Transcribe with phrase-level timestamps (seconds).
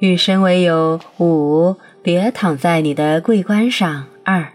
[0.00, 4.46] 与神为友五，别躺在你的桂冠上二。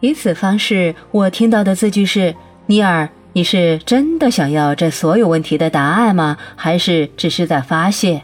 [0.00, 2.34] 以此方式，我听到的字句是：
[2.66, 6.36] 尼尔，你是真的想要这所有问题的答案吗？
[6.56, 8.22] 还是只是在发泄？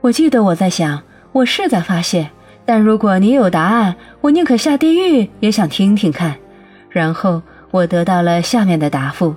[0.00, 2.30] 我记得我在想，我是在发泄，
[2.64, 6.34] 但如果你有答案，我宁可下地狱也想听听看。
[6.88, 9.36] 然后我得到了下面的答复。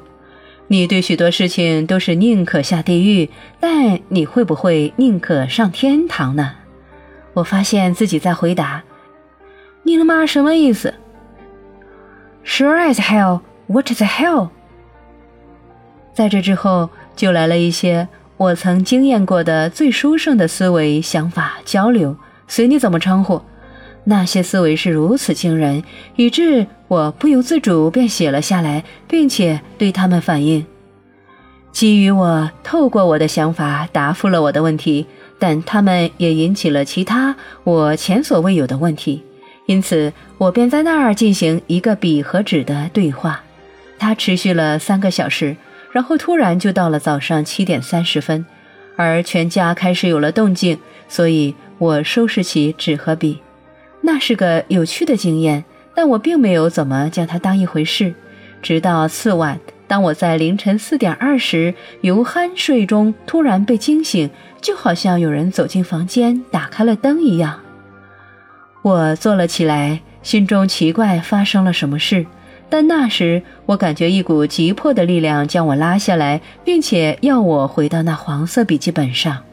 [0.71, 6.53] 你对许多事情都是宁可下地狱，但你会不会宁可上天堂呢？
[7.33, 8.81] 我发现自己在回答
[9.83, 10.93] ：“你他妈什么意思
[12.45, 13.41] ？”Sure as hell.
[13.67, 14.47] What the hell？
[16.13, 22.15] 在这之后，就来了一些我曾经验过的最殊胜的思维想法交流，
[22.47, 23.41] 随你怎么称呼。
[24.03, 25.83] 那些思维是如此惊人，
[26.15, 30.65] 以致我不由自主便写了下来，并且对他们反映。
[31.71, 35.05] 基于我透过我的想法答复了我的问题，
[35.39, 39.23] 但他们也引起了其他我前所未有的问题，
[39.67, 43.43] 因此我便在那儿进行一个笔和纸的对话。
[43.99, 45.55] 它持续了三个小时，
[45.91, 48.45] 然后突然就到了早上七点三十分，
[48.95, 53.39] 而全家开始有了动静，所以我收拾起纸和笔。
[54.01, 55.63] 那是个有趣的经验，
[55.95, 58.13] 但我并没有怎么将它当一回事。
[58.61, 64.29] 直到次晚，当我在凌晨四点二十由酣睡中突然被惊醒，
[64.61, 67.59] 就好像有人走进房间，打开了灯一样。
[68.83, 72.25] 我坐了起来，心中奇怪发生了什么事。
[72.69, 79.43] 但那时我感觉一股急迫的力量将我拉下来，并且要我回到那黄色笔记本上。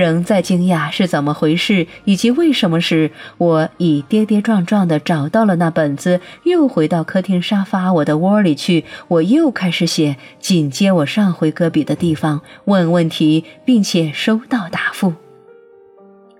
[0.00, 8.84] 仍在惊讶是怎么回事，以及为什么是我已跌跌撞撞地找到了那本子，又回到客厅沙发我的窝里去。
[9.08, 15.12] 我又开始写，紧接我上回搁笔的地方，问问题，并且收到答复。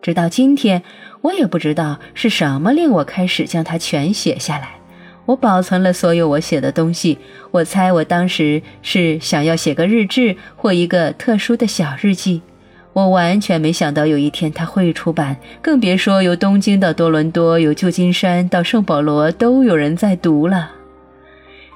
[0.00, 0.82] 直到今天，
[1.20, 4.70] 我也不知道是什么令我开始将它全写下来。
[5.26, 7.18] 我保存了所有我写的东西。
[7.50, 12.40] 我猜我当时是想要写个日志或一个特殊的小日记。
[12.92, 20.72] 我完全没想到有一天它会出版，更别说由东京到多伦多，由旧金山到圣保罗都有人在读了。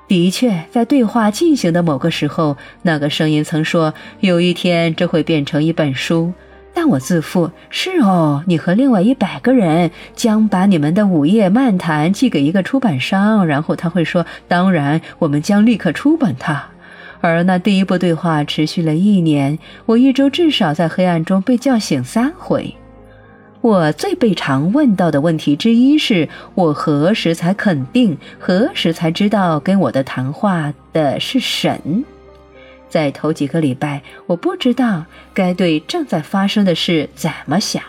[0.07, 6.33] 的确，在对话进行的某个时候，那个声音曾说：“有一天这会变成一本书。”
[6.75, 16.71] 但我自负：“是哦，你和另外一百个人将把你们的午夜漫谈寄给一个出版商，然后他会说：‘当然，我们将立刻出版它。’”
[17.27, 22.75] 而那第一步对话持续了一年，我一周至少在黑暗中被叫醒三回。
[23.63, 28.19] 我最被常问到的问题之一是：我何时才肯定？
[28.39, 32.05] 何时才知道跟我的谈话的是神？
[32.91, 37.83] 在头几个礼拜，我不知道该对正在发生的事怎么想。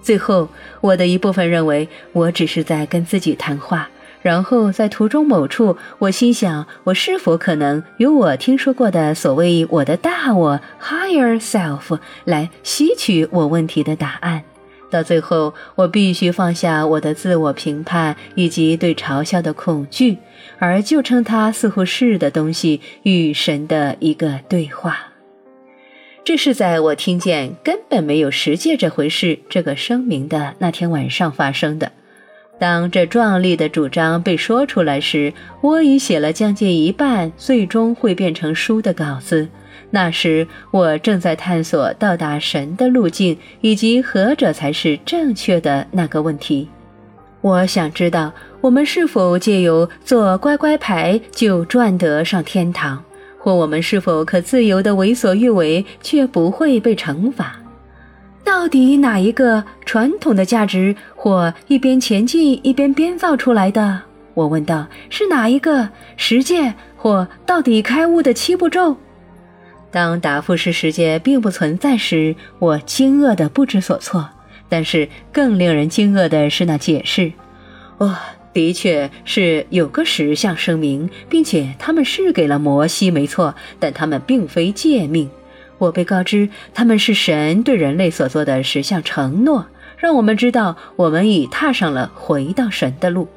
[0.00, 0.48] 最后，
[0.80, 3.86] 我的一部分认为，我只是在跟自己谈话。
[4.26, 14.42] 然后在途中某处，我心想：我是否可能由我听说过的所谓我的大我 （higher self） 来吸取我问题的答案？
[14.90, 20.18] 到最后，我必须放下我的自我评判以及对嘲笑的恐惧，
[20.58, 25.12] 而就称它似乎是的东西与神的一个对话。
[26.24, 31.92] 这是在我听见根本没有十戒这回事这个声明的那天晚上发生的。
[32.58, 39.46] 当这壮丽的主张被说出来时，我已写了将近一半最终会变成书的稿子。
[39.90, 46.68] 那时，我正在探索到达神的路径，以及何者才是正确的那个问题。
[47.42, 53.04] 我想知道，我们是否借由做乖乖牌就赚得上天堂，
[53.38, 57.60] 或我们是否可自由地为所欲为，却不会被惩罚。
[58.46, 64.00] 到底哪一个传统的价值，或一边前进一边编造出来的？
[64.34, 68.96] 我问道：“是哪一个实践，或到底开悟的七步骤？”
[69.90, 74.28] 当答复是世界并不存在时，我惊愕的不知所措。
[74.68, 77.32] 但是更令人惊愕的是那解释
[77.98, 78.16] ：“哦，
[78.52, 85.28] 的确是有个实相声明，并且他们是给了摩西，没错，但他们并非诫命。”
[85.78, 89.66] 我被告知，他们是神对人类所做的十项承诺，
[89.98, 93.28] 让我们知道我们已踏上了回到神的路。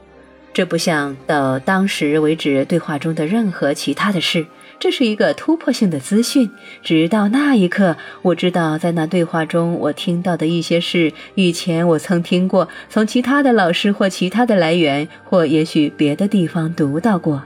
[0.51, 4.47] 这不像到当时为止对话中的任何其他的事，
[4.79, 6.49] 这是一个突破性的资讯。
[6.81, 17.43] 直到那一刻，我知道在那对话中我听到的一些事，以前我曾听过，从其他的老师或其他的来源，或也许别的地方读到过。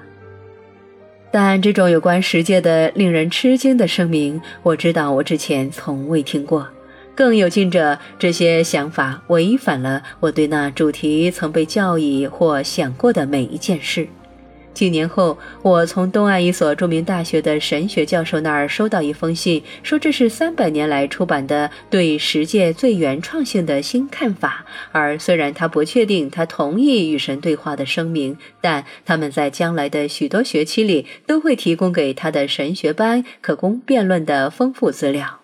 [1.35, 6.67] 但这种有关世界的令人吃惊的声明，我知道我之前从未听过。
[7.15, 14.07] 更有劲者，这些想法违反了我对那主题曾被教义或想过的每一件事。
[14.73, 24.65] 几年后，我从东岸一所著名大学的神学教授那儿收到一封信，说这是三百年来出版的对十诫最原创性的新看法。
[24.91, 35.42] 而虽然他不确定他同意与神对话的声明，但他们在将来的许多学期里都会提供给他的神学班可供辩论的丰富资料。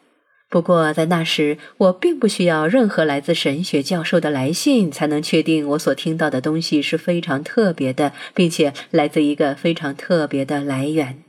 [0.50, 11.22] 不过，在那时，我并不需要任何来自神学教授的来信，才能确定我所听到的东西是非常特别的，并且来自一个非常特别的来源。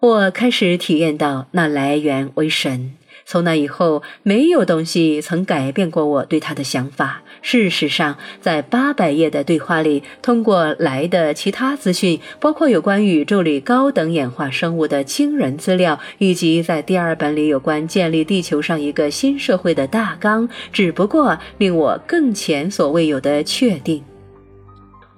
[0.00, 2.92] 我开始体验到那来源为神。
[3.24, 7.22] 从那以后，没有东西曾改变过我对他的想法。
[7.40, 24.07] 事实上，在八百页的对话里，通过来的其他资讯，包括有关宇宙里高等演化生物的惊人资料，以及在第二本里有关建立地球上一个新社会的大纲，只不过令我更前所未有的确定。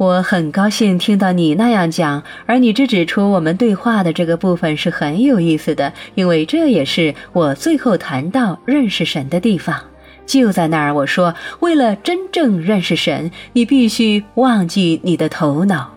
[0.01, 9.79] 我很高兴听到你那样讲，而你只指出我们对话的这个部分是很有意思的，因为这也是我最后谈到认识神的地方。
[10.25, 15.93] 就在那儿，我说，为了真正认识神，你必须忘记你的头脑。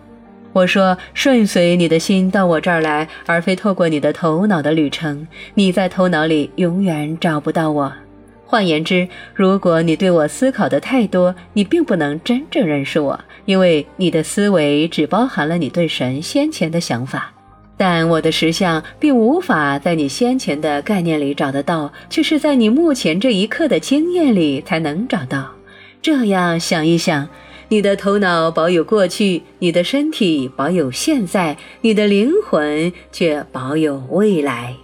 [0.52, 5.26] 我说，顺随你的心到我这儿来，而非透过你的头脑的旅程。
[5.54, 7.90] 你在头脑里永远找不到我。
[8.46, 17.32] 换言之，如果你对我思考的太多，你并不能真正认识我，因为你的思维只包含了你对神先前的想法。
[17.76, 25.50] 但我的实相并无法在你先前的概念里找得到，却是在你目前这一刻的经验里才能找到。
[26.00, 27.28] 这样想一想，
[27.70, 34.76] 你的头脑保有过去，你的身体保有现在，你的灵魂却保有未来。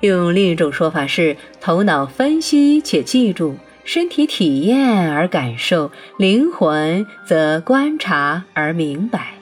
[0.00, 9.34] 用另一种说法是：头脑分析且记住，身体体验而感受，灵魂则观察而明白。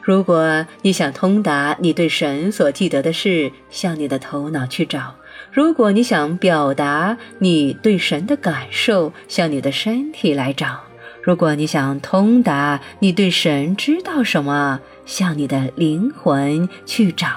[0.00, 5.14] 如果你想通达你对神所记得的事，向你的头脑去找；
[5.52, 10.80] 如果你想表达你对神的感受，向你的身体来找；
[11.22, 17.28] 如果你想通达你对神知道什么，向你的灵魂去找。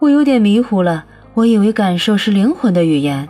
[0.00, 1.04] 我有点迷糊了。
[1.38, 3.28] 我以为感受是灵魂的语言，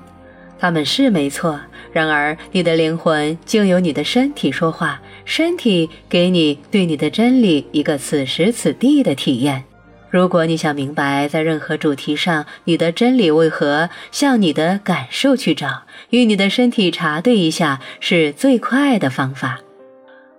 [0.59, 1.61] 他们是没错。
[1.93, 9.63] 然而，你的灵魂经由你的身体说话，身体给你对你的真理一个此时此地的体验。
[10.09, 19.61] 如果你想明白在任何主题上你的真理为何，向你的感受去找，与你的身体查对一下，是最快的方法。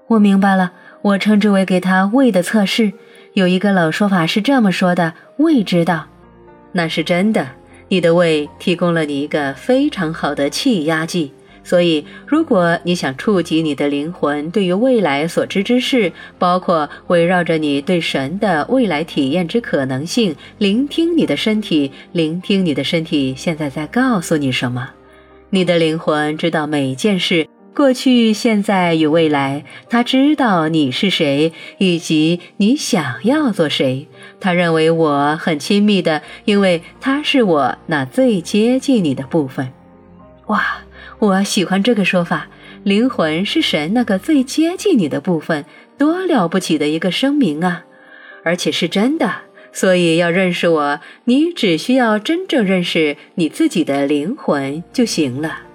[0.07, 0.71] 我明白了，
[1.03, 2.93] 我称之为给他胃的测试。
[3.33, 6.07] 有一个老说法是这么说的：胃知道，
[6.71, 7.58] 那是真的。
[7.89, 11.31] 你的胃提供了你一个非常好的气压计，
[11.63, 24.91] 所以如果你想触及你的灵魂对于未来所知之事，包括围绕着你对神的未来体验之可能性，聆听你的身体，聆听你的身体现在在告诉你什么，
[25.49, 27.47] 你的灵魂知道每件事。
[27.79, 34.09] 过去、现在与未来，他知道你是谁，以及你想要做谁。
[34.41, 39.71] 他认为我很亲密的，因为他是我那最接近你的部分。
[40.47, 40.81] 哇，
[41.19, 42.49] 我喜欢这个说法。
[42.83, 45.63] 灵魂是神那个最接近你的部分，
[45.97, 47.85] 多了不起的一个声明啊！
[48.43, 49.33] 而且是真的。
[49.71, 55.68] 所以要认识我，你只需要真正认识你自己的灵魂就行了。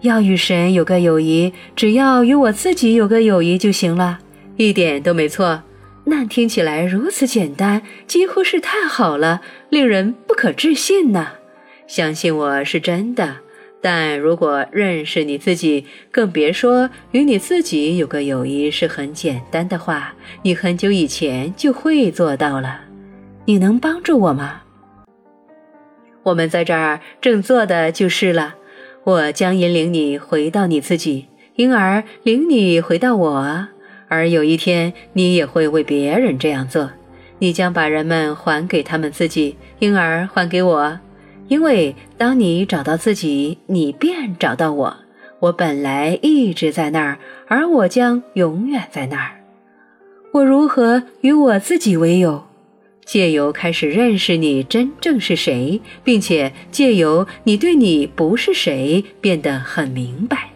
[0.00, 4.20] 要与神有个友谊，只要与我自己有个友谊就行了，
[4.56, 5.62] 一点都没错。
[6.04, 11.28] 那听起来如此简单，几乎是太好了，令人不可置信呢。
[11.86, 13.38] 相信我是真的，
[13.82, 22.82] 但如果认识你自己，更别说与你自己有个友谊是很简单的话，你很久以前就会做到了。
[23.44, 24.62] 你能帮助我吗？
[26.22, 28.54] 我们在这儿正做的就是了。
[29.04, 31.26] 我将引领你回到你自己，
[31.56, 33.68] 因而领你回到我。
[34.08, 36.90] 而有一天，你也会为别人这样做。
[37.38, 40.98] 你将把人们还给他们自己，因而还给我。
[41.46, 44.96] 因为当你找到自己，你便找到我。
[45.40, 49.40] 我本来一直在那儿，而我将永远在那儿。
[50.32, 52.47] 我如何与我自己为友？
[53.08, 60.50] 借由开始认识你真正是谁，并且借由你对你不是谁变得很明白。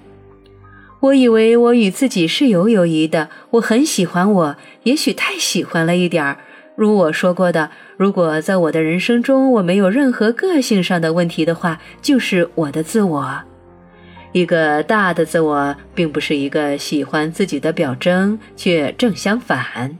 [1.01, 6.37] 我以为我与自己是有友谊的，我很喜欢我，也许太喜欢了一点儿。
[6.77, 13.41] 如我说过的，如果在我的人生中我没有任何个性上的问题的话，就是我的自我。
[14.33, 19.99] 一个大的自我，并不是一个喜欢自己的表征，却正相反。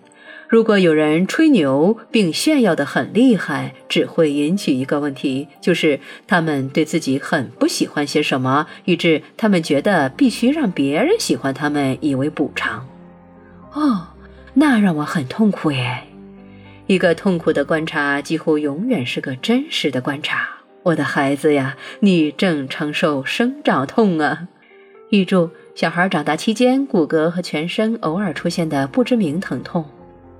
[0.53, 12.87] 如果有人吹牛并炫耀得很厉害，只会引起一个问题，就是他们对自己很不喜欢些什么，以致他们觉得必须让别人喜欢他们以为补偿。
[13.73, 14.09] 哦，
[14.53, 16.03] 那让我很痛苦耶！
[16.87, 20.47] 一个痛苦的观察几乎永远是个真实的观察。
[20.83, 24.49] 我的孩子呀，你正承受生长痛啊！
[25.09, 29.83] 预祝小孩长大期间骨骼和全身偶尔出现的不知名疼痛。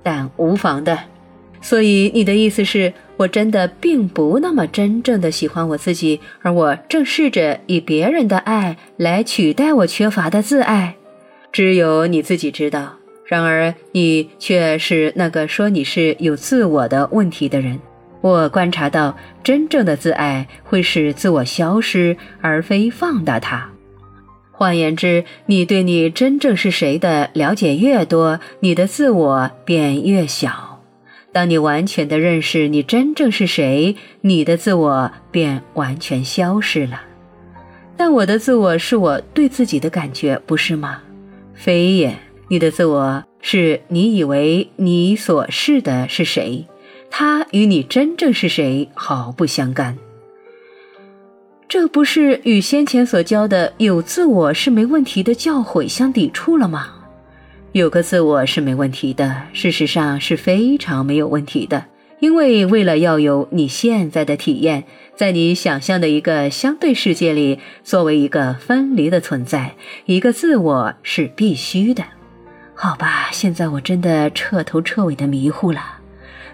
[0.03, 0.99] 但无妨的，
[1.61, 10.95] 所以你的意思是我真的并不那么真正的喜欢我自己，而我正试着以别人的爱来取代我缺乏的自爱，
[11.51, 12.97] 只有你自己知道。
[13.25, 17.79] 然而你却是那个说你是有自我的问题的人。
[18.19, 23.69] 我观察到，真正的自爱会使自我消失，而非放大它。
[24.55, 30.79] 换言之，你对你真正是谁的了解越多，你的自我便越小。
[31.31, 37.01] 当你完全的认识你真正是谁，你的自我便完全消失了。
[37.97, 41.01] 但我的自我是我对自己的感觉，不是吗？
[41.55, 42.15] 非也，
[42.49, 46.67] 你的自我是你以为你所是的是谁，
[47.09, 49.97] 它与你真正是谁毫不相干。
[51.67, 56.87] 这不是与先前所教的有自我是没问题的教诲相抵触了吗？
[57.71, 61.85] 有个自我是没问题的，事实上是非常没有问题的。
[62.19, 64.83] 因为为了要有你现在的体验，
[65.15, 69.73] 在你想象的一个相对世界里，作为一个分离的存在，
[70.05, 72.03] 一个自我是必须的。
[72.75, 75.81] 好吧，现在我真的彻头彻尾的迷糊了。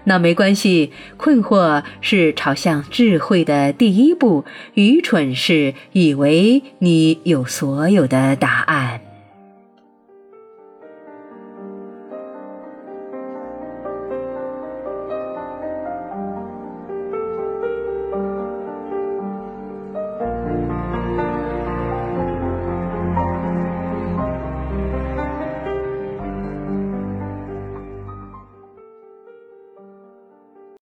[0.04, 8.99] 那没关系，困惑是朝向智慧的第一步，愚蠢是以为你有所有的答案。